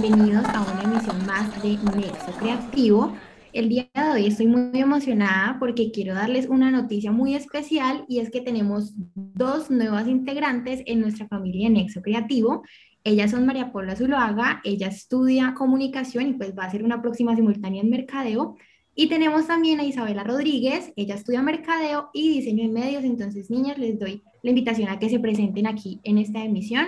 [0.00, 3.12] bienvenidos a una emisión más de Nexo Creativo.
[3.52, 8.20] El día de hoy estoy muy emocionada porque quiero darles una noticia muy especial y
[8.20, 12.62] es que tenemos dos nuevas integrantes en nuestra familia de Nexo Creativo.
[13.04, 17.36] Ellas son María Paula Zuloaga, ella estudia comunicación y pues va a ser una próxima
[17.36, 18.56] simultánea en mercadeo.
[18.94, 23.04] Y tenemos también a Isabela Rodríguez, ella estudia mercadeo y diseño en medios.
[23.04, 26.86] Entonces, niñas, les doy la invitación a que se presenten aquí en esta emisión.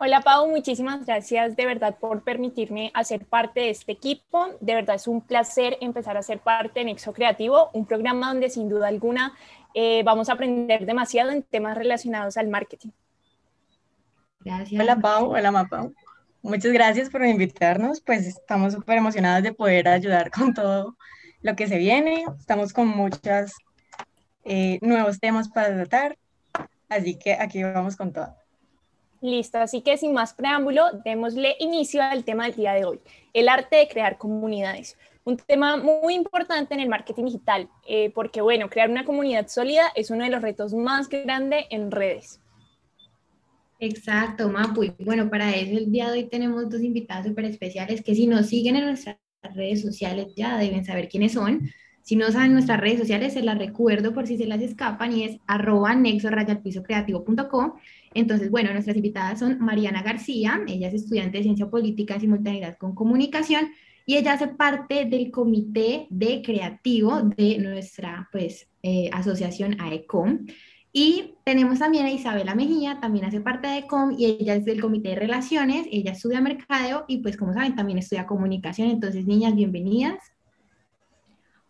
[0.00, 4.46] Hola Pau, muchísimas gracias de verdad por permitirme hacer parte de este equipo.
[4.60, 8.48] De verdad es un placer empezar a ser parte de Nexo Creativo, un programa donde
[8.48, 9.36] sin duda alguna
[9.74, 12.90] eh, vamos a aprender demasiado en temas relacionados al marketing.
[14.38, 14.80] Gracias.
[14.80, 15.92] Hola Pau, hola Pau.
[16.42, 20.96] Muchas gracias por invitarnos, pues estamos súper emocionadas de poder ayudar con todo
[21.42, 22.24] lo que se viene.
[22.38, 23.52] Estamos con muchos
[24.44, 26.16] eh, nuevos temas para tratar,
[26.88, 28.32] así que aquí vamos con todo.
[29.20, 33.00] Listo, así que sin más preámbulo, démosle inicio al tema del día de hoy,
[33.32, 34.96] el arte de crear comunidades.
[35.24, 39.88] Un tema muy importante en el marketing digital, eh, porque bueno, crear una comunidad sólida
[39.94, 42.40] es uno de los retos más grandes en redes.
[43.80, 44.84] Exacto, Mapu.
[44.84, 48.26] Y bueno, para eso el día de hoy tenemos dos invitados súper especiales que si
[48.26, 49.18] nos siguen en nuestras
[49.54, 51.68] redes sociales ya deben saber quiénes son.
[52.02, 55.24] Si no saben nuestras redes sociales, se las recuerdo por si se las escapan y
[55.24, 56.30] es arroba nexo
[56.82, 57.74] creativo.com.
[58.14, 62.94] Entonces, bueno, nuestras invitadas son Mariana García, ella es estudiante de Ciencia Política Simultaneidad con
[62.94, 63.70] Comunicación
[64.06, 70.46] y ella hace parte del comité de creativo de nuestra pues, eh, asociación AECOM.
[70.92, 74.80] Y tenemos también a Isabela Mejía, también hace parte de AECOM y ella es del
[74.80, 78.88] comité de relaciones, ella estudia mercadeo y pues como saben también estudia comunicación.
[78.88, 80.18] Entonces, niñas, bienvenidas.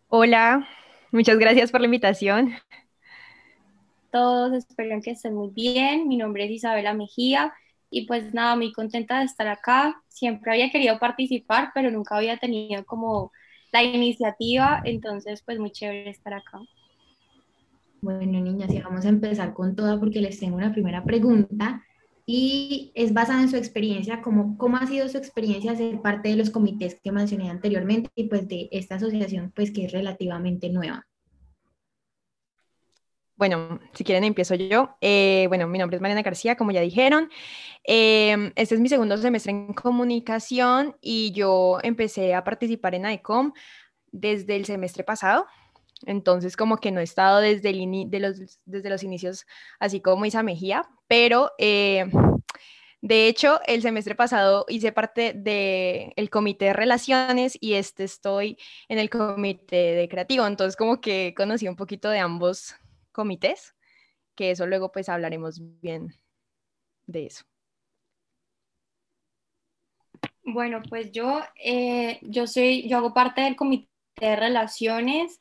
[0.07, 0.67] Hola,
[1.11, 2.53] muchas gracias por la invitación.
[4.19, 6.09] Todos espero que estén muy bien.
[6.09, 7.55] Mi nombre es Isabela Mejía
[7.89, 10.03] y pues nada, muy contenta de estar acá.
[10.09, 13.31] Siempre había querido participar, pero nunca había tenido como
[13.73, 16.59] la iniciativa, entonces pues muy chévere estar acá.
[18.01, 21.85] Bueno, niñas, y vamos a empezar con toda porque les tengo una primera pregunta
[22.27, 26.37] y es basada en su experiencia, cómo, cómo ha sido su experiencia ser parte de
[26.37, 31.07] los comités que mencioné anteriormente y pues de esta asociación pues que es relativamente nueva.
[33.39, 34.97] Bueno, si quieren empiezo yo.
[35.01, 37.31] Eh, bueno, mi nombre es Mariana García, como ya dijeron.
[37.85, 43.53] Em, este es mi segundo semestre en comunicación y yo empecé a participar en ICOM
[44.11, 45.47] desde el semestre pasado.
[46.05, 47.73] Entonces, como que no he estado desde,
[48.09, 49.47] de los, desde los inicios,
[49.79, 52.07] así como Isa Mejía, pero eh,
[53.01, 58.99] de hecho, el semestre pasado hice parte del comité de relaciones y este estoy en
[58.99, 60.45] el comité de creativo.
[60.45, 62.75] Entonces, como que conocí un poquito de ambos
[63.19, 63.75] comités,
[64.37, 66.15] que eso luego pues hablaremos bien
[67.09, 67.43] de eso.
[70.45, 73.89] Bueno, pues yo, eh, yo soy, yo hago parte del comité
[74.21, 75.41] de relaciones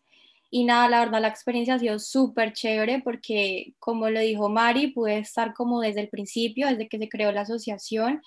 [0.49, 4.87] y nada, la verdad la experiencia ha sido súper chévere porque, como lo dijo Mari,
[4.87, 8.23] pude estar como desde el principio, desde que se creó la asociación.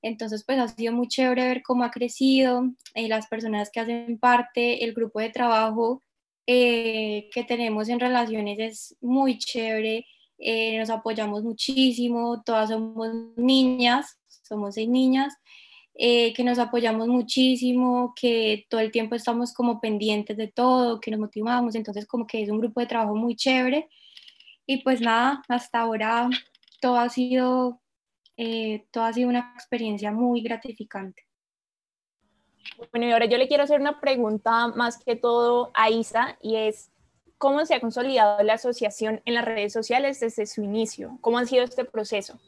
[0.00, 4.18] Entonces, pues ha sido muy chévere ver cómo ha crecido, eh, las personas que hacen
[4.18, 6.02] parte, el grupo de trabajo
[6.46, 10.06] eh, que tenemos en relaciones es muy chévere,
[10.38, 15.34] eh, nos apoyamos muchísimo, todas somos niñas, somos seis niñas,
[15.94, 21.10] eh, que nos apoyamos muchísimo, que todo el tiempo estamos como pendientes de todo, que
[21.10, 23.88] nos motivamos, entonces como que es un grupo de trabajo muy chévere.
[24.66, 26.28] Y pues nada, hasta ahora
[26.80, 27.80] todo ha sido,
[28.90, 31.23] todo ha sido una experiencia muy gratificante.
[32.90, 36.56] Bueno, y ahora yo le quiero hacer una pregunta más que todo a Isa y
[36.56, 36.90] es,
[37.38, 41.18] ¿cómo se ha consolidado la asociación en las redes sociales desde su inicio?
[41.20, 42.38] ¿Cómo ha sido este proceso?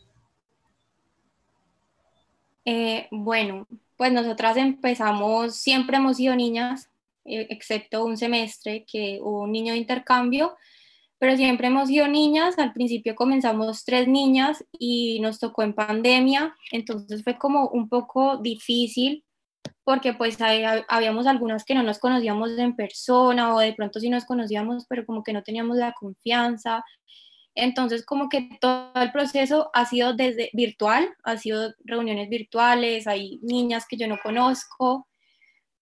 [2.65, 3.67] Eh, bueno,
[3.97, 6.91] pues nosotras empezamos, siempre hemos sido niñas,
[7.25, 10.57] eh, excepto un semestre que hubo un niño de intercambio,
[11.19, 12.59] pero siempre hemos sido niñas.
[12.59, 18.37] Al principio comenzamos tres niñas y nos tocó en pandemia, entonces fue como un poco
[18.39, 19.25] difícil
[19.87, 20.37] porque pues
[20.89, 25.07] habíamos algunas que no nos conocíamos en persona o de pronto sí nos conocíamos, pero
[25.07, 26.85] como que no teníamos la confianza.
[27.55, 33.39] Entonces, como que todo el proceso ha sido desde virtual, ha sido reuniones virtuales, hay
[33.43, 35.07] niñas que yo no conozco,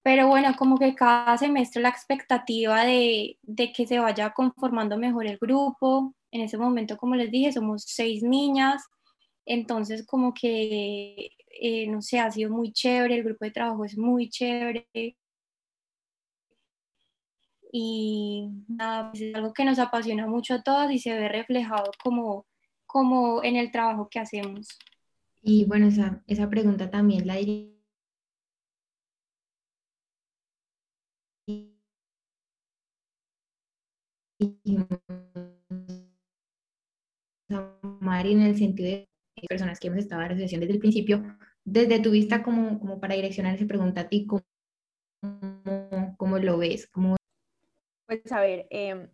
[0.02, 5.26] pero bueno, como que cada semestre la expectativa de, de que se vaya conformando mejor
[5.26, 6.14] el grupo.
[6.30, 8.84] En ese momento, como les dije, somos seis niñas,
[9.46, 11.30] entonces como que,
[11.60, 14.86] eh, no sé, ha sido muy chévere, el grupo de trabajo es muy chévere,
[17.76, 21.90] y nada, pues, es algo que nos apasiona mucho a todos y se ve reflejado
[22.04, 22.46] como,
[22.86, 24.68] como en el trabajo que hacemos.
[25.42, 27.74] Y bueno, esa, esa pregunta también la diría
[38.00, 39.13] Mari en el sentido de
[39.48, 43.00] personas que hemos estado en la asociación desde el principio, desde tu vista como, como
[43.00, 44.42] para direccionar esa pregunta a ti, ¿cómo,
[46.16, 46.86] cómo lo ves?
[46.86, 47.16] ¿Cómo...
[48.06, 49.08] Pues a ver, eh,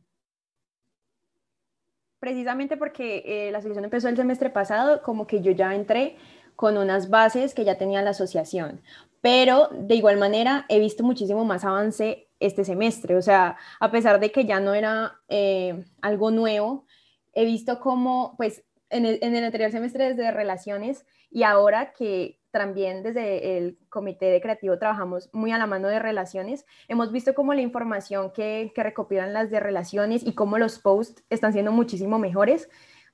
[2.21, 6.17] precisamente porque eh, la asociación empezó el semestre pasado, como que yo ya entré
[6.57, 8.83] con unas bases que ya tenía la asociación,
[9.21, 14.21] pero de igual manera he visto muchísimo más avance este semestre, o sea, a pesar
[14.21, 16.87] de que ya no era eh, algo nuevo,
[17.33, 23.57] he visto cómo, pues, en el, anterior semestre desde relaciones y ahora que también desde
[23.57, 26.67] el comité de creativo trabajamos muy a la mano de relaciones.
[26.89, 31.25] Hemos visto cómo la información que, que recopilan las de relaciones y cómo los posts
[31.31, 32.69] están siendo muchísimo mejores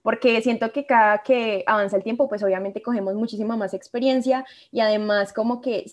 [0.07, 4.79] porque siento que cada que avanza el tiempo, pues obviamente cogemos muchísima más experiencia y
[4.79, 5.85] además como que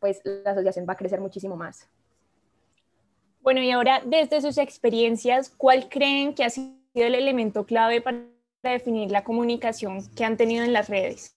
[0.00, 1.88] pues la asociación va a crecer muchísimo más.
[3.40, 8.24] Bueno, y ahora desde sus experiencias, ¿cuál creen que ha sido el elemento clave para
[8.62, 11.36] definir la comunicación que han tenido en las redes?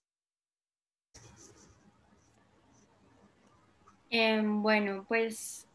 [4.10, 5.68] Em, bueno, pues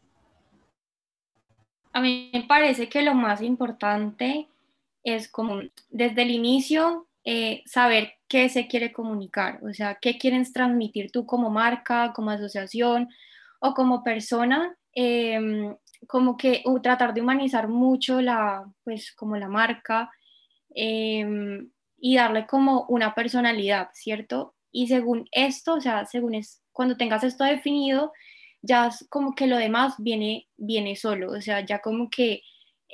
[1.94, 4.46] a mí me parece que lo más importante
[5.02, 10.52] es como desde el inicio eh, saber qué se quiere comunicar, o sea, qué quieres
[10.52, 13.08] transmitir tú como marca, como asociación
[13.60, 15.76] o como persona, em,
[16.06, 20.08] como que tratar de humanizar mucho la, pues, como la marca
[20.74, 24.54] em, y darle como una personalidad, ¿cierto?
[24.72, 28.12] Y según esto, o sea, según es, cuando tengas esto definido,
[28.62, 32.42] ya como que lo demás viene, viene solo, o sea, ya como que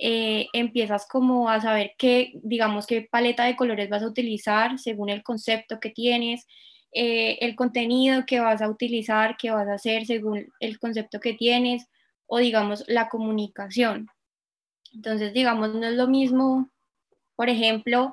[0.04, 5.10] eh, empiezas como a saber qué, digamos, qué paleta de colores vas a utilizar según
[5.10, 6.44] el concepto que tienes,
[6.92, 11.34] eh, el contenido que vas a utilizar, que vas a hacer según el concepto que
[11.34, 11.86] tienes
[12.26, 14.08] o digamos la comunicación.
[14.92, 16.68] Entonces, digamos, no es lo mismo,
[17.36, 18.12] por ejemplo,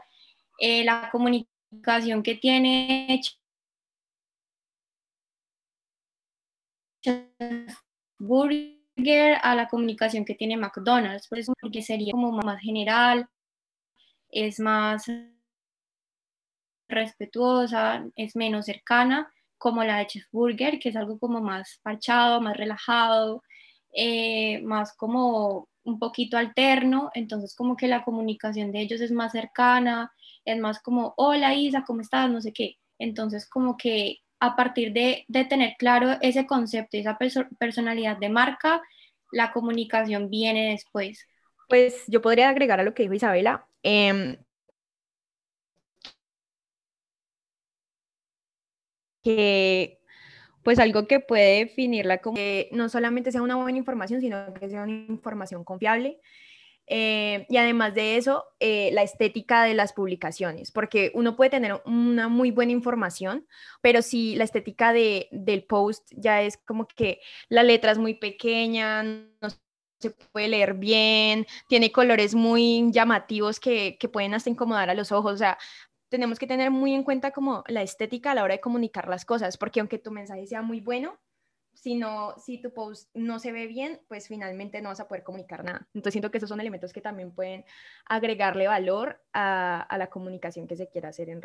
[0.59, 3.19] eh, la comunicación que tiene
[9.41, 13.27] a la comunicación que tiene McDonald's, por eso porque sería como más general,
[14.29, 15.05] es más
[16.87, 22.41] respetuosa, es menos cercana, como la de Chef Burger, que es algo como más parchado,
[22.41, 23.43] más relajado,
[23.93, 29.31] eh, más como un poquito alterno, entonces como que la comunicación de ellos es más
[29.31, 30.11] cercana,
[30.45, 32.29] es más como, hola Isa, ¿cómo estás?
[32.29, 32.77] No sé qué.
[32.99, 37.17] Entonces como que a partir de, tener claro ese concepto y esa
[37.57, 38.81] personalidad de marca,
[39.31, 41.27] la comunicación viene después.
[41.67, 43.67] Pues yo podría agregar a lo que dijo Isabela.
[43.83, 44.37] Em,
[49.23, 49.99] que
[50.63, 54.69] pues algo que puede definirla como que no solamente sea una buena información, sino que
[54.69, 56.19] sea una información confiable
[56.91, 61.79] eh, y además de eso, eh, la estética de las publicaciones, porque uno puede tener
[61.85, 63.45] una muy buena información,
[63.81, 68.15] pero si la estética de, del post ya es como que la letra es muy
[68.15, 69.49] pequeña, no
[69.99, 75.11] se puede leer bien, tiene colores muy llamativos que, que pueden hasta incomodar a los
[75.11, 75.59] ojos, o sea,
[76.09, 79.25] tenemos que tener muy en cuenta como la estética a la hora de comunicar las
[79.25, 81.19] cosas, porque aunque tu mensaje sea muy bueno,
[81.81, 85.23] si, no, si tu post no se ve bien, pues finalmente no vas a poder
[85.23, 85.87] comunicar nada.
[85.93, 87.63] Entonces siento que esos son elementos que también pueden
[88.05, 91.41] agregarle valor a, a la comunicación que se quiera hacer en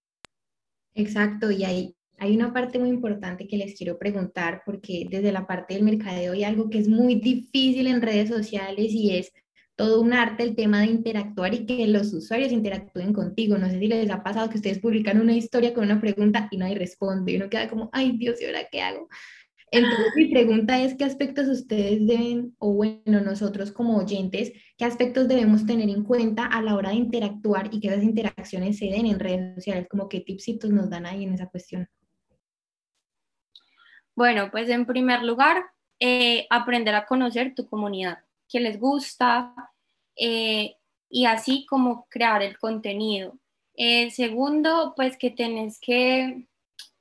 [0.96, 5.46] Exacto, y ahí hay una parte muy importante que les quiero preguntar, porque desde la
[5.46, 9.32] parte del mercadeo hay algo que es muy difícil en redes sociales y es
[9.76, 13.58] todo un arte el tema de interactuar y que los usuarios interactúen contigo.
[13.58, 16.58] No sé si les ha pasado que ustedes publican una historia con una pregunta y
[16.58, 19.08] nadie responde y uno queda como, ay Dios, ¿y ahora qué hago?
[19.74, 25.26] Entonces mi pregunta es, ¿qué aspectos ustedes deben, o bueno, nosotros como oyentes, qué aspectos
[25.26, 29.06] debemos tener en cuenta a la hora de interactuar y que esas interacciones se den
[29.06, 29.88] en redes sociales?
[29.90, 31.88] Como qué tipsitos nos dan ahí en esa cuestión.
[34.14, 35.64] Bueno, pues en primer lugar,
[35.98, 39.54] eh, aprender a conocer tu comunidad, qué les gusta
[40.16, 40.76] eh,
[41.10, 43.38] y así como crear el contenido.
[43.76, 46.46] Eh, segundo, pues que tenés que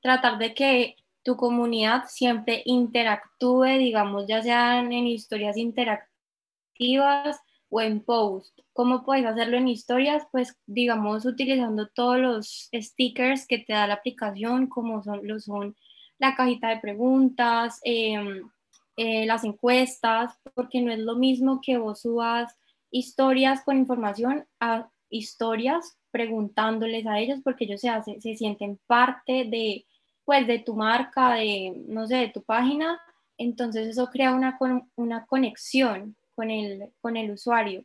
[0.01, 7.39] tratar de que tu comunidad siempre interactúe, digamos, ya sean en historias interactivas
[7.69, 8.59] o en post.
[8.73, 10.23] ¿Cómo puedes hacerlo en historias?
[10.31, 15.75] Pues digamos utilizando todos los stickers que te da la aplicación, como son, lo son
[16.19, 18.49] la cajita de preguntas, em,
[18.97, 22.55] eh, las encuestas, porque no es lo mismo que vos subas
[22.91, 29.45] historias con información a historias preguntándoles a ellos, porque ellos se, hacen, se sienten parte
[29.45, 29.85] de,
[30.25, 32.99] pues, de tu marca, de, no sé, de tu página,
[33.37, 34.57] entonces eso crea una,
[34.95, 37.83] una conexión con el, con el usuario.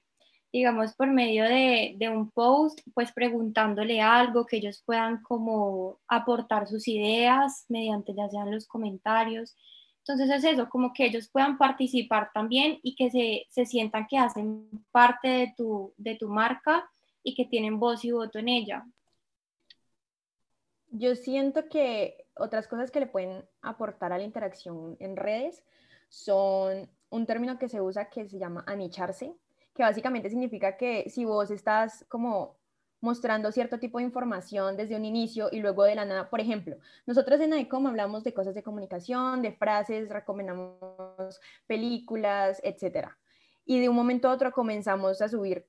[0.50, 6.66] Digamos, por medio de, de, un post, pues preguntándole algo, que ellos puedan como aportar
[6.66, 9.54] sus ideas mediante ya sean los comentarios.
[9.98, 14.16] Entonces es eso, como que ellos puedan participar también y que se, se sientan que
[14.16, 16.90] hacen parte de tu, de tu marca
[17.22, 18.86] y que tienen voz y voto en ella.
[20.90, 25.64] Yo siento que otras cosas que le pueden aportar a la interacción en redes
[26.08, 29.34] son un término que se usa que se llama anicharse,
[29.74, 32.58] que básicamente significa que si vos estás como
[33.00, 36.76] mostrando cierto tipo de información desde un inicio y luego de la nada, por ejemplo,
[37.06, 43.16] nosotros en ICOM hablamos de cosas de comunicación, de frases, recomendamos películas, etcétera.
[43.64, 45.66] Y de un momento a otro comenzamos a subir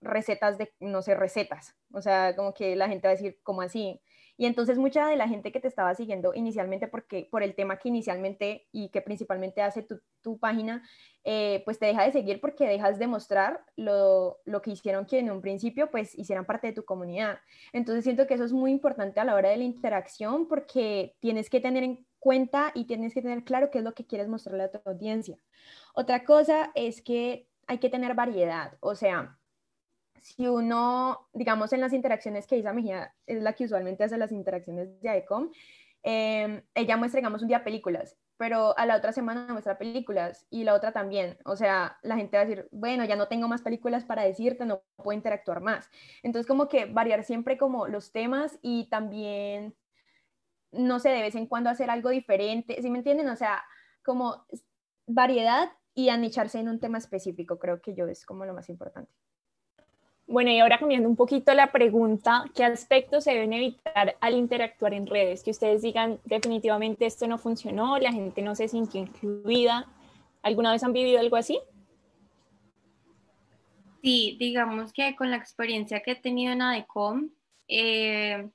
[0.00, 1.76] recetas de, no sé, recetas.
[1.92, 4.00] O sea, como que la gente va a decir, ¿cómo así?
[4.36, 7.78] Y entonces mucha de la gente que te estaba siguiendo inicialmente, porque por el tema
[7.78, 10.82] que inicialmente y que principalmente hace tu, tu página,
[11.24, 15.18] eh, pues te deja de seguir porque dejas de mostrar lo, lo, que hicieron que
[15.18, 17.38] en un principio pues hicieran parte de tu comunidad.
[17.72, 21.50] Entonces siento que eso es muy importante a la hora de la interacción porque tienes
[21.50, 24.64] que tener en cuenta y tienes que tener claro qué es lo que quieres mostrarle
[24.64, 25.38] a tu audiencia.
[25.94, 29.38] Otra cosa es que hay que tener variedad, o sea,
[30.22, 34.32] si uno, digamos, en las interacciones que Isa Mejía es la que usualmente hace las
[34.32, 35.50] interacciones de ICOM,
[36.04, 40.64] em, ella muestra, digamos, un día películas, pero a la otra semana muestra películas y
[40.64, 41.38] la otra también.
[41.44, 44.64] O sea, la gente va a decir, bueno, ya no tengo más películas para decirte,
[44.64, 45.90] no puedo interactuar más.
[46.22, 49.74] Entonces, como que variar siempre como los temas y también,
[50.72, 53.28] no sé, de vez en cuando hacer algo diferente, ¿sí me entienden?
[53.28, 53.64] O sea,
[54.04, 54.46] como
[55.06, 59.12] variedad y anicharse en un tema específico, creo que yo es como lo más importante.
[60.26, 64.94] Bueno, y ahora cambiando un poquito la pregunta, ¿qué aspectos se deben evitar al interactuar
[64.94, 65.42] en redes?
[65.42, 69.86] Que ustedes digan, definitivamente esto no funcionó, la gente no se sintió incluida.
[70.42, 71.58] ¿Alguna vez han vivido algo así?
[74.02, 77.30] Sí, digamos que con la experiencia que he tenido en ADECOM,
[77.68, 78.50] eh,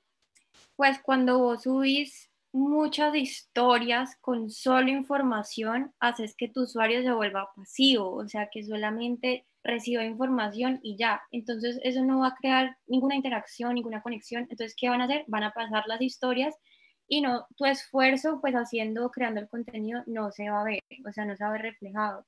[0.76, 7.50] pues cuando vos subís muchas historias con solo información, haces que tu usuario se vuelva
[7.54, 11.22] pasivo, o sea, que solamente reciba información y ya.
[11.30, 14.42] Entonces eso no va a crear ninguna interacción, ninguna conexión.
[14.50, 15.24] Entonces, ¿qué van a hacer?
[15.28, 16.56] Van a pasar las historias
[17.06, 21.12] y no, tu esfuerzo pues haciendo, creando el contenido no se va a ver, o
[21.12, 22.26] sea, no se va a ver reflejado.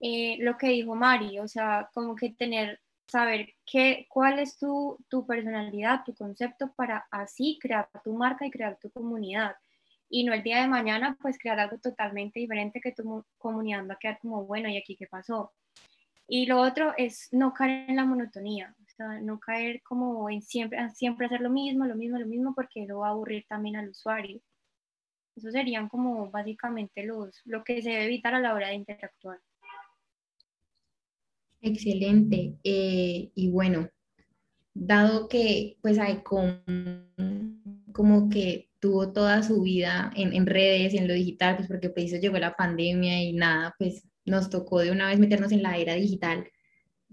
[0.00, 4.98] Eh, lo que dijo Mari, o sea, como que tener, saber qué, cuál es tu,
[5.08, 9.56] tu personalidad, tu concepto para así crear tu marca y crear tu comunidad
[10.08, 13.94] y no el día de mañana pues crear algo totalmente diferente que tu comunidad va
[13.94, 15.52] a quedar como, bueno, ¿y aquí qué pasó?
[16.26, 20.40] Y lo otro es no caer en la monotonía, o sea, no caer como en
[20.40, 23.76] siempre, siempre hacer lo mismo, lo mismo, lo mismo, porque eso va a aburrir también
[23.76, 24.40] al usuario.
[25.36, 29.38] Eso serían como básicamente los, lo que se debe evitar a la hora de interactuar.
[31.60, 32.54] Excelente.
[32.62, 33.88] Eh, y bueno,
[34.72, 36.60] dado que pues hay como,
[37.92, 42.12] como que tuvo toda su vida en, en, redes, en lo digital, pues porque pues
[42.20, 45.94] llegó la pandemia y nada, pues nos tocó de una vez meternos en la era
[45.94, 46.44] digital.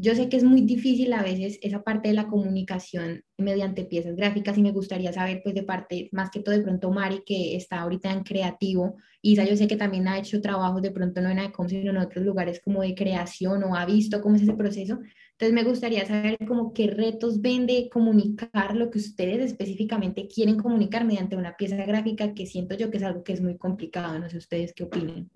[0.03, 4.15] Yo sé que es muy difícil a veces esa parte de la comunicación mediante piezas
[4.15, 7.55] gráficas y me gustaría saber pues de parte, más que todo de pronto Mari que
[7.55, 11.29] está ahorita en creativo, Isa yo sé que también ha hecho trabajos de pronto no
[11.29, 14.53] en AECOM sino en otros lugares como de creación o ha visto cómo es ese
[14.53, 14.99] proceso.
[15.33, 20.57] Entonces me gustaría saber como qué retos ven de comunicar lo que ustedes específicamente quieren
[20.57, 24.17] comunicar mediante una pieza gráfica que siento yo que es algo que es muy complicado,
[24.17, 25.29] no sé ustedes qué opinan.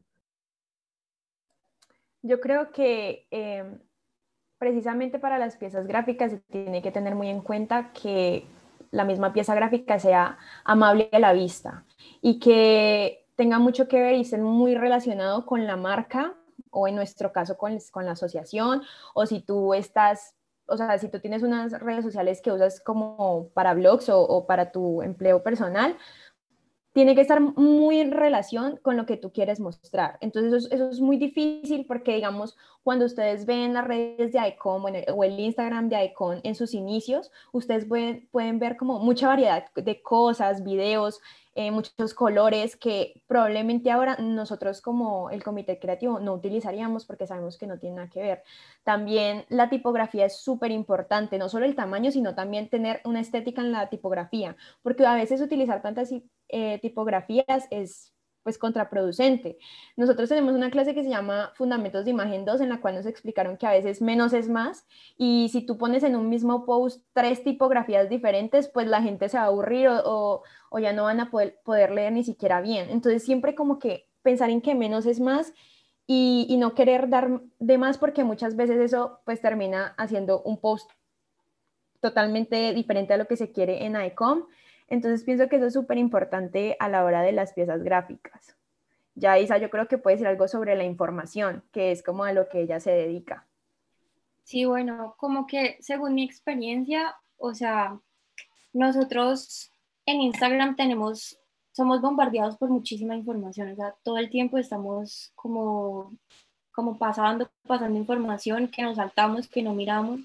[2.25, 3.79] Yo creo que em,
[4.58, 8.48] precisamente para las piezas gráficas se tiene que tener muy en cuenta que
[8.89, 11.86] la misma pieza gráfica sea amable a la vista
[12.22, 16.34] y que tenga mucho que ver y esté muy relacionado con la marca
[16.72, 18.82] o en nuestro caso con, con la asociación
[19.13, 20.36] o si tú estás
[20.67, 24.48] o sea, si tú tienes unas redes sociales que usas como para blogs o, o,
[24.48, 25.96] para tu empleo personal,
[26.96, 30.18] tiene que estar muy en relación con lo que tú quieres mostrar.
[30.22, 34.82] Entonces eso, es muy difícil porque, digamos, cuando ustedes ven las redes de ICON
[35.14, 39.66] o el Instagram de ICON en sus inicios, ustedes pueden, pueden ver como mucha variedad
[39.75, 41.20] de cosas, videos,
[41.58, 47.58] eh, muchos colores que probablemente ahora nosotros como el comité creativo no utilizaríamos porque sabemos
[47.58, 48.44] que no tiene nada que ver.
[48.84, 53.62] También la tipografía es súper importante, no solo el tamaño, sino también tener una estética
[53.62, 56.14] en la tipografía, porque a veces utilizar tantas
[56.56, 59.58] eh, tipografías es pues contraproducente.
[59.98, 63.06] Nosotros tenemos una clase que se llama Fundamentos de Imagen 2, en la cual nos
[63.06, 64.86] explicaron que a veces menos es más,
[65.18, 69.38] y si tú pones en un mismo post tres tipografías diferentes, pues la gente se
[69.38, 70.44] va a aburrir o,
[70.80, 72.90] ya no van a poder, poder, leer ni siquiera bien.
[72.90, 75.52] Entonces siempre como que pensar en que menos es más
[76.08, 80.62] y, y no querer dar de más porque muchas veces eso pues termina haciendo un
[80.62, 80.90] post
[82.00, 84.46] totalmente diferente a lo que se quiere en ICOM
[84.88, 88.56] entonces pienso que eso es súper importante a la hora de las piezas gráficas.
[89.15, 92.34] Ya Isa, yo creo que puede ser algo sobre la información, que es como a
[92.34, 93.48] lo que ella se dedica.
[94.44, 98.00] Sí, bueno, como que según mi experiencia, o sea,
[98.74, 99.72] nosotros
[100.06, 101.39] en Instagram tenemos,
[101.72, 106.13] somos bombardeados por muchísima información, o sea, todo el tiempo estamos como,
[106.72, 110.20] como pasando, pasando información que nos saltamos, que no miramos.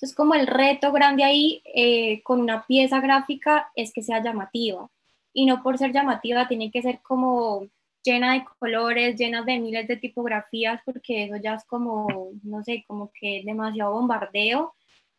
[0.00, 4.88] Entonces, como el reto grande ahí eh, con una pieza gráfica es que sea llamativa.
[5.34, 7.66] Y no por ser llamativa, tiene que ser como
[8.02, 12.82] llena de colores, llena de miles de tipografías, porque eso ya es como, no sé,
[12.88, 14.74] como que demasiado bombardeo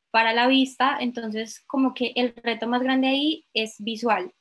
[0.10, 0.98] para la vista.
[1.00, 4.34] Entonces, como que el reto más grande ahí es visual.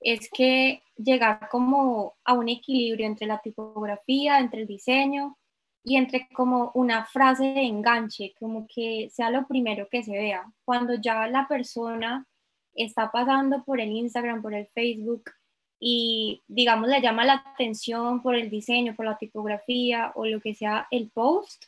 [0.00, 5.36] Es que llegar como a un equilibrio entre la tipografía, entre el diseño
[5.82, 10.44] y entre como una frase de enganche, como que sea lo primero que se vea.
[10.64, 12.26] Cuando ya la persona
[12.74, 15.30] está pasando por el Instagram, por el Facebook
[15.78, 20.54] y digamos le llama la atención por el diseño, por la tipografía o lo que
[20.54, 21.64] sea el post,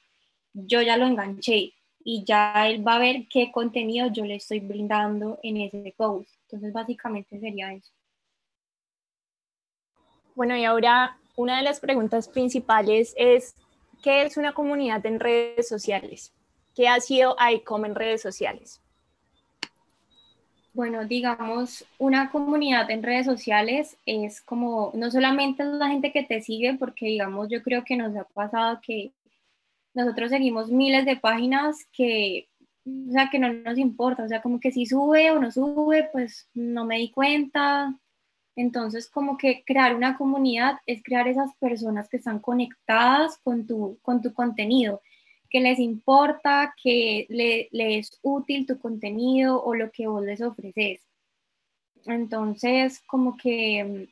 [0.52, 1.72] yo ya lo enganché
[2.04, 6.30] y ya él va a ver qué contenido yo le estoy brindando en ese post.
[6.42, 7.90] Entonces básicamente sería eso.
[10.34, 13.54] Bueno, y ahora una de las preguntas principales es
[14.02, 16.32] ¿Qué es una comunidad en redes sociales?
[16.74, 18.82] ¿Qué ha sido ICOM en redes sociales?
[20.74, 26.40] Bueno, digamos, una comunidad en redes sociales es como, no solamente la gente que te
[26.40, 29.12] sigue, porque digamos, yo creo que nos ha pasado que
[29.94, 32.48] nosotros seguimos miles de páginas que,
[32.86, 36.08] o sea, que no nos importa, o sea, como que si sube o no sube,
[36.10, 37.94] pues no me di cuenta,
[38.56, 43.98] entonces, como que crear una comunidad es crear esas personas que están conectadas con tu,
[44.02, 45.00] con tu contenido,
[45.48, 51.00] que les importa, que le, es útil tu contenido o lo que vos les ofreces.
[52.06, 54.08] Entonces, como que,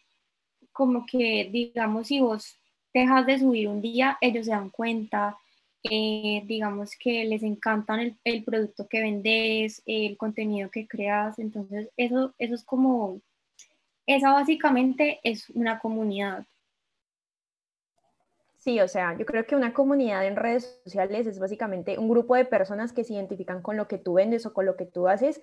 [0.72, 2.58] como que, digamos, si vos
[2.94, 5.36] dejas de subir un día, ellos se dan cuenta,
[5.82, 11.88] eh, digamos que les encantan el, el, producto que vendes, el contenido que creas, entonces
[11.96, 13.20] eso, eso es como
[14.16, 16.46] esa básicamente es una comunidad.
[18.58, 22.34] Sí, o sea, yo creo que una comunidad en redes sociales es básicamente un grupo
[22.34, 25.08] de personas que se identifican con lo que tú vendes o con lo que tú
[25.08, 25.40] haces.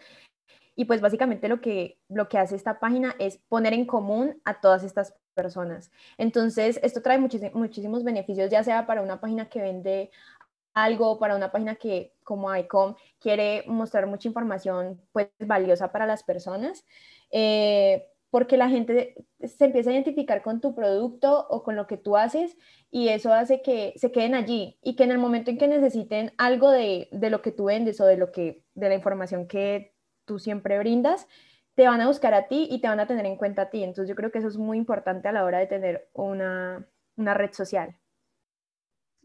[0.76, 4.62] Y pues básicamente lo que, lo que hace esta página es poner en común a
[4.62, 5.90] todas estas personas.
[6.20, 10.12] Entonces, esto trae muchísimos beneficios, ya sea para una página que vende
[10.76, 16.22] algo, para una página que como ICOM quiere mostrar mucha información pues valiosa para las
[16.24, 16.86] personas.
[17.32, 21.98] Eh, porque la gente se empieza a identificar con tu producto o con lo que
[21.98, 22.58] tú haces
[22.92, 26.34] y eso hace que se queden allí y que en el momento en que necesiten
[26.38, 30.40] algo de, lo que tú vendes o de, lo que, de la información que tú
[30.40, 31.28] siempre brindas,
[31.76, 33.84] te van a buscar a ti y te van a tener en cuenta a ti.
[33.84, 37.34] Entonces yo creo que eso es muy importante a la hora de tener una, una
[37.34, 37.96] red social.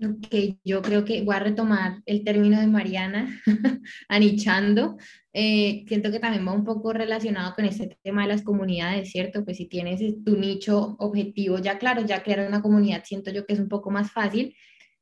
[0.04, 3.40] Ok, yo creo que voy a retomar el término de Mariana,
[4.08, 4.96] anichando.
[5.32, 9.44] Eh, siento que también va un poco relacionado con este tema de las comunidades, ¿cierto?
[9.44, 13.52] Pues si tienes tu nicho objetivo ya claro, ya crear una comunidad, siento yo que
[13.52, 14.56] es un poco más fácil.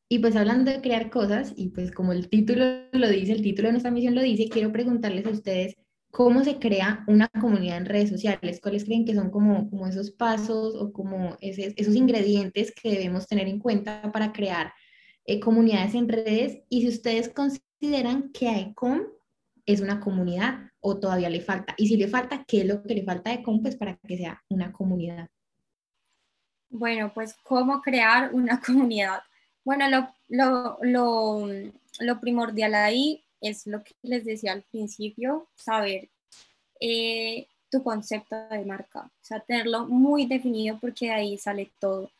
[0.08, 3.68] Y pues hablando de crear cosas, y pues como el título lo dice, el título
[3.68, 5.76] de nuestra misión lo dice, quiero preguntarles a ustedes
[6.10, 10.10] cómo se crea una comunidad en redes sociales, cuáles creen que son como, como esos
[10.10, 14.72] pasos o como esos ingredientes que debemos tener en cuenta para crear
[15.24, 19.02] eh, comunidades en redes y si ustedes consideran que ICOM
[19.66, 21.74] es una comunidad o todavía le falta.
[21.76, 24.16] Y si le falta, ¿qué es lo que le falta a ICOM pues, para que
[24.16, 25.28] sea una comunidad?
[26.70, 29.20] Bueno, pues cómo crear una comunidad.
[29.64, 31.48] Bueno, lo, lo, lo,
[32.00, 36.08] lo primordial ahí es lo que les decía al principio, saber
[36.80, 42.10] eh, tu concepto de marca, o sea, tenerlo muy definido porque de ahí sale todo.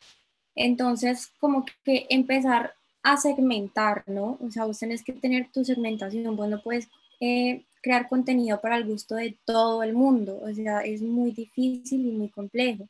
[0.55, 4.37] Entonces, como que empezar a segmentar, ¿no?
[4.41, 6.87] O sea, vos tenés que tener tu segmentación, vos no puedes
[7.19, 12.05] eh, crear contenido para el gusto de todo el mundo, o sea, es muy difícil
[12.05, 12.87] y muy complejo.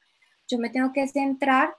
[0.48, 1.74] Yo me tengo que centrar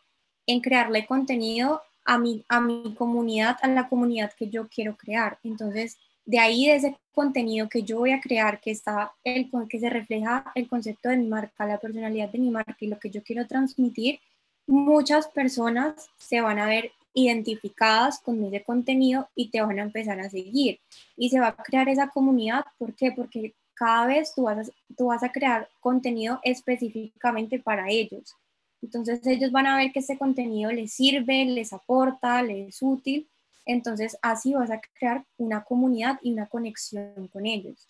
[0.47, 5.39] en crearle contenido a mi, a mi comunidad, a la comunidad que yo quiero crear.
[5.45, 9.79] Entonces, de ahí, de ese contenido que yo voy a crear, que, está el, que
[9.79, 13.11] se refleja el concepto de mi marca, la personalidad de mi marca y lo que
[13.11, 14.21] yo quiero transmitir,
[14.67, 20.21] muchas personas se van a ver identificadas con ese contenido y te van a empezar
[20.21, 20.81] a seguir.
[21.17, 22.65] Y se va a crear esa comunidad.
[22.79, 23.13] ¿Por qué?
[23.13, 28.37] Porque cada vez tú vas a, tú vas a crear contenido específicamente para ellos.
[28.83, 33.29] Entonces ellos van a ver que ese contenido les sirve, les aporta, les es útil.
[33.65, 37.89] Entonces así vas a crear una comunidad y una conexión con ellos.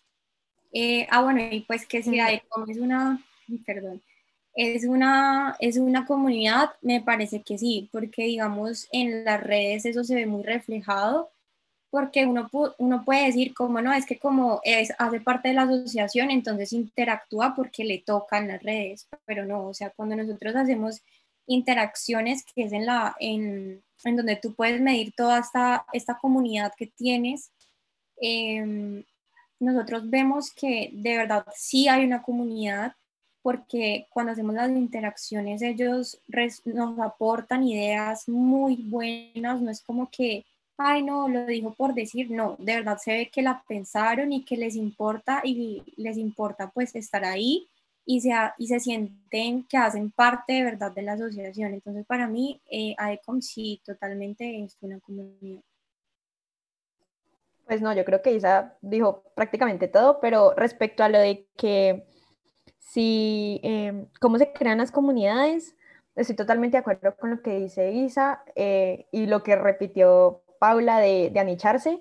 [0.72, 3.22] Eh, ah, bueno, y pues que si es una,
[3.66, 4.02] perdón,
[4.54, 10.04] es una, es una comunidad, me parece que sí, porque digamos en las redes eso
[10.04, 11.30] se ve muy reflejado,
[11.90, 15.62] porque uno, uno puede decir como no, es que como es, hace parte de la
[15.62, 21.02] asociación, entonces interactúa porque le tocan las redes, pero no, o sea, cuando nosotros hacemos
[21.46, 26.72] interacciones que es en, la, en, en donde tú puedes medir toda esta, esta comunidad
[26.76, 27.52] que tienes,
[28.20, 29.04] em,
[29.60, 32.94] nosotros vemos que de verdad sí hay una comunidad
[33.42, 36.20] porque cuando hacemos las interacciones ellos
[36.64, 40.44] nos aportan ideas muy buenas, no es como que,
[40.76, 44.44] ay no, lo dijo por decir, no, de verdad se ve que la pensaron y
[44.44, 47.68] que les importa y les importa pues estar ahí
[48.04, 51.74] y se, y se sienten que hacen parte de verdad de la asociación.
[51.74, 55.62] Entonces para mí eh, AECOM sí totalmente es una comunidad.
[57.66, 62.04] Pues no, yo creo que Isa dijo prácticamente todo, pero respecto a lo de que
[62.92, 65.74] si, em, cómo se crean las comunidades,
[66.14, 70.98] estoy totalmente de acuerdo con lo que dice Isa eh, y lo que repitió Paula
[70.98, 72.00] de, de, anicharse,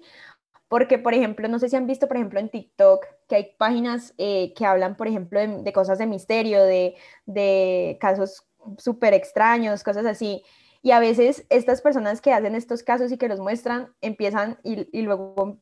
[0.67, 4.13] porque, por ejemplo, no sé si han visto, por ejemplo, en TikTok, que hay páginas
[4.17, 8.45] eh, que hablan, por ejemplo, de, cosas de misterio, de, de casos
[8.77, 10.43] súper extraños, cosas así.
[10.81, 14.89] Y a veces estas personas que hacen estos casos y que los muestran, empiezan y,
[14.97, 15.57] y luego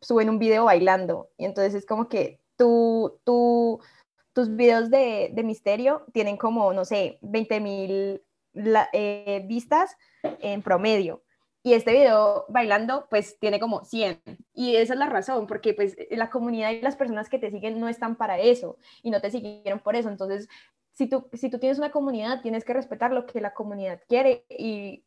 [0.00, 1.30] suben un video bailando.
[1.36, 3.80] Y entonces es como que tú, tú
[4.32, 8.22] tus videos de, de misterio tienen como, no sé, 20 mil
[8.92, 11.22] eh, vistas en promedio.
[11.64, 14.20] Y este video bailando, pues tiene como 100.
[14.52, 17.78] Y esa es la razón, porque pues la comunidad y las personas que te siguen
[17.78, 20.08] no están para eso y no te siguieron por eso.
[20.08, 20.48] Entonces,
[20.92, 24.44] si tú, si tú tienes una comunidad, tienes que respetar lo que la comunidad quiere
[24.48, 25.04] y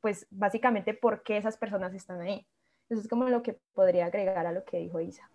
[0.00, 2.46] pues básicamente por qué esas personas están ahí.
[2.90, 5.30] Eso es como lo que podría agregar a lo que dijo Isa.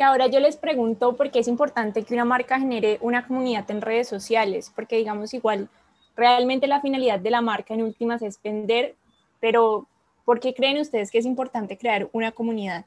[0.00, 3.70] Y ahora yo les pregunto por qué es importante que una marca genere una comunidad
[3.70, 5.68] en redes sociales, porque digamos igual,
[6.16, 8.96] realmente la finalidad de la marca en últimas es vender,
[9.40, 9.86] pero
[10.24, 12.86] ¿por qué creen ustedes que es importante crear una comunidad?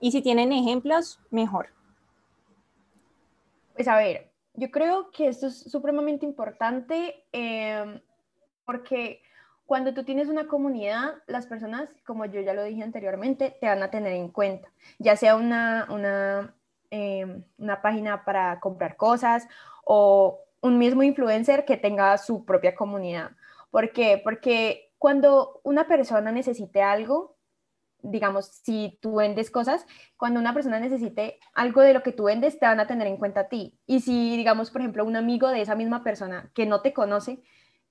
[0.00, 1.68] Y si tienen ejemplos, mejor.
[3.74, 8.00] Pues a ver, yo creo que esto es supremamente importante em,
[8.64, 9.20] porque
[9.66, 13.82] cuando tú tienes una comunidad, las personas, como yo ya lo dije anteriormente, te van
[13.82, 16.54] a tener en cuenta, ya sea una, una,
[16.90, 19.46] em, una página para comprar cosas
[19.84, 23.32] o un mismo influencer que tenga su propia comunidad.
[23.70, 24.20] ¿Por qué?
[24.22, 27.36] Porque cuando una persona necesite algo,
[28.02, 29.84] digamos, si tú vendes cosas,
[30.16, 33.16] cuando una persona necesite algo de lo que tú vendes, te van a tener en
[33.16, 33.78] cuenta a ti.
[33.84, 37.42] Y si, digamos, por ejemplo, un amigo de esa misma persona que no te conoce,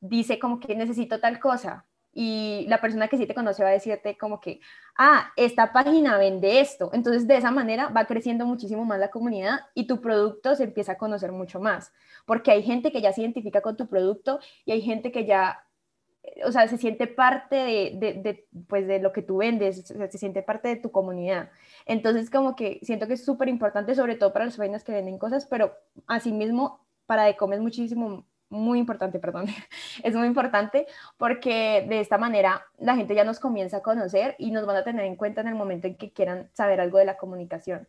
[0.08, 1.86] dice como que necesito tal cosa
[2.18, 4.62] y la persona que sí te conoce va a decirte como que,
[4.98, 6.90] ah, esta página vende esto.
[6.94, 10.94] Entonces de esa manera va creciendo muchísimo más la comunidad y tu producto se empieza
[10.94, 11.92] a conocer mucho más,
[12.26, 15.66] porque hay gente que ya se identifica con tu producto y hay gente que ya,
[16.46, 20.70] o sea, se siente parte de, pues de lo que tú vendes, se siente parte
[20.70, 21.50] de tu comunidad.
[21.86, 25.18] Entonces como que siento que es súper importante, sobre todo para las páginas que venden
[25.18, 25.74] cosas, pero
[26.08, 29.46] asimismo para Decom es muchísimo muy importante, perdón,
[30.04, 34.52] es muy importante porque de esta manera la gente ya nos comienza a conocer y
[34.52, 37.06] nos van a tener en cuenta en el momento en que quieran saber algo de
[37.06, 37.88] la comunicación.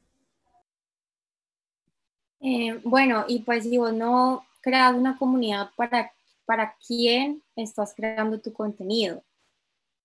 [2.40, 6.12] Eh, bueno, y pues si vos no creas una comunidad para,
[6.44, 9.22] para quién estás creando tu contenido.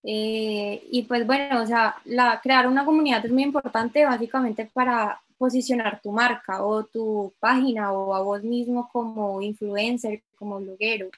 [0.04, 5.22] Eh, y pues bueno, o sea, la, crear una comunidad es muy importante básicamente para
[5.42, 11.10] posicionar tu marca o tu página o a vos mismo como influencer, como bloguero,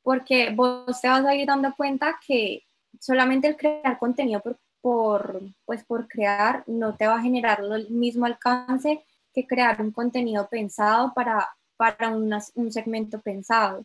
[0.00, 2.62] porque vos te vas a ir dando cuenta que
[3.00, 7.90] solamente el crear contenido por, por, pues por crear no te va a generar el
[7.90, 13.84] mismo alcance que crear un contenido pensado para, para un segmento pensado.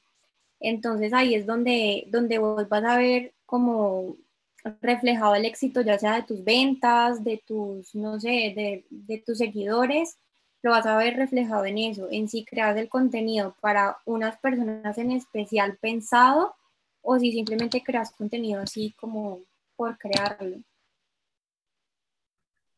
[0.59, 4.17] Entonces ahí es donde, donde vos vas a ver como
[4.81, 9.37] reflejado el éxito, ya sea de tus ventas, de tus, no sé, de, de tus
[9.37, 10.17] seguidores,
[10.61, 14.97] lo vas a ver reflejado en eso, en si creas el contenido para unas personas
[14.97, 16.55] en especial pensado
[17.01, 19.39] o si simplemente creas contenido así como
[19.75, 20.57] por crearlo.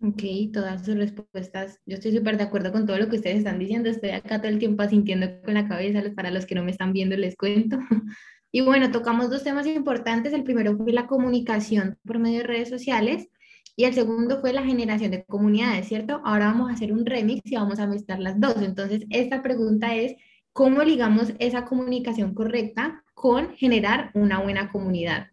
[0.04, 1.80] Ok, todas sus respuestas.
[1.86, 3.88] Yo estoy súper de acuerdo con todo lo que ustedes están diciendo.
[3.88, 6.02] Estoy acá todo el tiempo asintiendo con la cabeza.
[6.15, 7.78] Para los que no me están viendo, les cuento.
[8.51, 10.33] Y bueno, tocamos dos temas importantes.
[10.33, 13.29] El primero fue la comunicación por medio de redes sociales
[13.75, 16.21] y el segundo fue la generación de comunidades, ¿cierto?
[16.25, 18.61] Ahora vamos a hacer un remix y vamos a mezclar las dos.
[18.61, 20.15] Entonces, esta pregunta es,
[20.51, 25.27] ¿cómo ligamos esa comunicación correcta con generar una buena comunidad?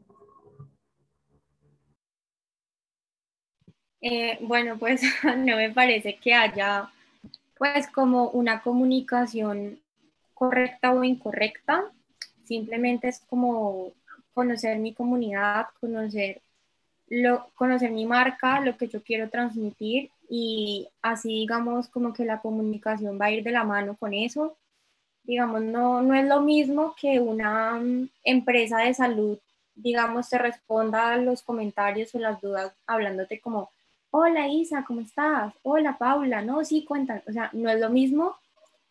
[4.00, 6.90] Eh, bueno, pues no me parece que haya
[7.58, 9.80] pues como una comunicación
[10.34, 11.90] correcta o incorrecta,
[12.48, 13.92] simplemente es como
[14.32, 16.40] conocer mi comunidad, conocer,
[17.08, 22.40] lo, conocer mi marca, lo que yo quiero transmitir y así digamos como que la
[22.40, 24.56] comunicación va a ir de la mano con eso.
[25.24, 29.38] Digamos, no, no es lo mismo que una mm, empresa de salud,
[29.74, 33.70] digamos, te responda a los comentarios o las dudas hablándote como,
[34.10, 35.52] hola Isa, ¿cómo estás?
[35.62, 38.36] Hola Paula, no, sí, cuentan, o sea, no es lo mismo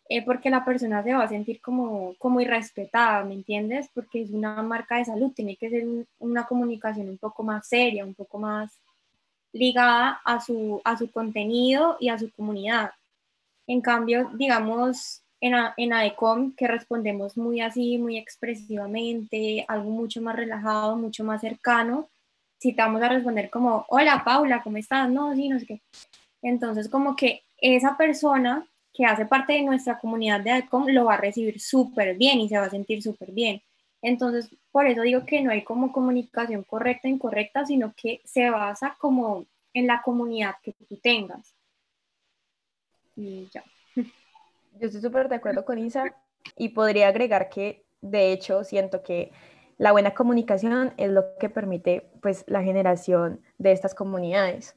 [0.08, 3.90] eh, porque la persona se va a sentir como, como irrespetada, ¿me entiendes?
[3.92, 5.84] Porque es una marca de salud, tiene que ser
[6.18, 8.72] una comunicación un poco más seria, un poco más
[9.52, 12.92] ligada a su, a su contenido y a su comunidad.
[13.66, 20.36] En cambio, digamos, en, en ADECOM, que respondemos muy así, muy expresivamente, algo mucho más
[20.36, 22.08] relajado, mucho más cercano,
[22.60, 25.08] citamos a responder como, hola Paula, ¿cómo estás?
[25.10, 25.82] No, sí, no sé qué.
[26.40, 28.66] Entonces, como que esa persona
[28.98, 32.48] que hace parte de nuestra comunidad de ADCOM lo va a recibir súper bien y
[32.48, 33.62] se va a sentir súper bien.
[34.02, 38.50] Entonces, por eso digo que no hay como comunicación correcta e incorrecta, sino que se
[38.50, 41.54] basa como en la comunidad que tú tengas.
[43.14, 43.62] Y ya.
[43.94, 44.02] Yo
[44.80, 46.16] estoy súper de acuerdo con Isa
[46.56, 49.30] y podría agregar que, de hecho, siento que
[49.76, 54.74] la buena comunicación es lo que permite pues la generación de estas comunidades,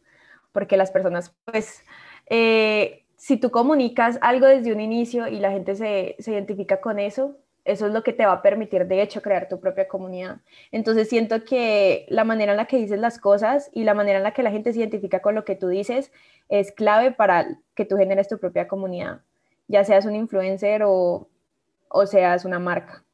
[0.51, 1.83] porque las personas pues
[2.27, 6.97] eh, si tú comunicas algo desde un inicio y la gente se, se, identifica con
[6.97, 10.41] eso, eso es lo que te va a permitir de hecho crear tu propia comunidad.
[10.71, 14.23] Entonces siento que la manera en la que dices las cosas y la manera en
[14.23, 16.11] la que la gente se identifica con lo que tú dices
[16.49, 19.21] es clave para que tú generes tu propia comunidad,
[19.67, 21.29] ya seas un influencer o,
[21.89, 23.05] o seas una marca.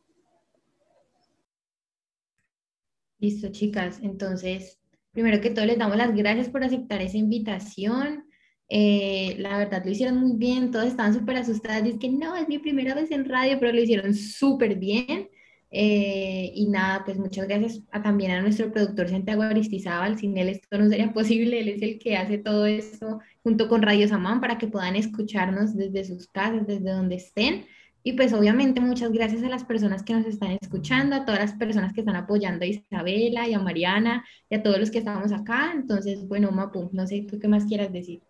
[3.19, 3.99] Listo, chicas.
[4.01, 4.79] Entonces,
[5.11, 8.26] primero que todo, les damos las gracias por aceptar esa invitación.
[8.69, 12.47] Eh, la verdad lo hicieron muy bien, todos estaban súper asustadas, dicen que no, es
[12.49, 15.29] mi primera vez en radio, pero lo hicieron súper bien.
[15.69, 20.77] Eh, y nada, pues muchas gracias también a nuestro productor Santiago Aristizábal, sin él esto
[20.77, 24.57] no sería posible, él es el que hace todo esto junto con Radio Samán para
[24.57, 27.65] que puedan escucharnos desde sus casas, desde donde estén.
[28.03, 31.53] Y pues obviamente muchas gracias a las personas que nos están escuchando, a todas las
[31.53, 35.33] personas que están apoyando a Isabela y a Mariana y a todos los que estamos
[35.33, 35.73] acá.
[35.75, 38.21] Entonces, bueno, Mapu, no sé, ¿tú qué más quieras decir?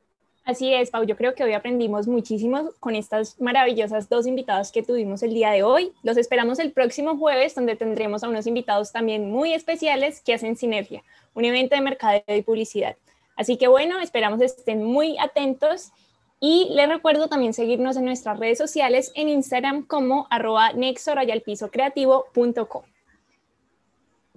[0.48, 4.82] Así es, Pau, yo creo que hoy aprendimos muchísimo con estas maravillosas dos invitados que
[4.82, 5.92] tuvimos el día de hoy.
[6.04, 10.56] Los esperamos el próximo jueves, donde tendremos a unos invitados también muy especiales que hacen
[10.56, 12.96] Sinergia, un evento de mercadeo y publicidad.
[13.36, 15.92] Así que bueno, esperamos estén muy atentos
[16.40, 20.72] y les recuerdo también seguirnos en nuestras redes sociales en Instagram como arroba.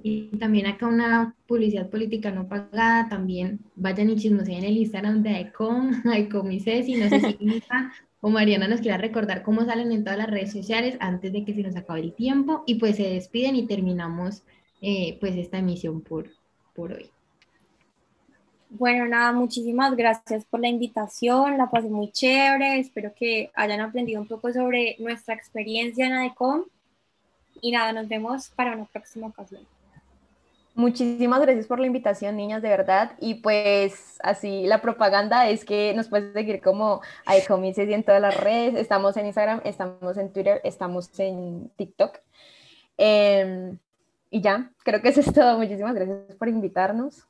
[0.02, 5.22] Y también acá una publicidad política no pagada, también vayan y chismoseen en el Instagram
[5.22, 9.64] de ICOM, ICOM y Ceci, no sé si Lisa o Mariana nos quiera recordar cómo
[9.64, 12.74] salen en todas las redes sociales antes de que se nos acabe el tiempo y
[12.74, 14.42] pues se despiden y terminamos
[14.82, 16.30] eh, pues esta emisión por,
[16.74, 17.10] por hoy.
[18.68, 24.20] Bueno, nada, muchísimas gracias por la invitación, la pasé muy chévere, espero que hayan aprendido
[24.20, 26.64] un poco sobre nuestra experiencia en ADECOM
[27.60, 29.66] y nada, nos vemos para una próxima ocasión.
[30.80, 33.12] Muchísimas gracias por la invitación, niñas, de verdad.
[33.20, 38.22] Y pues así la propaganda es que nos puedes seguir como ADECOMICES y en todas
[38.22, 38.76] las redes.
[38.76, 42.18] Estamos en Instagram, estamos en Twitter, estamos en TikTok.
[42.96, 43.78] Em,
[44.30, 45.58] y ya, creo que eso es todo.
[45.58, 47.29] Muchísimas gracias por invitarnos.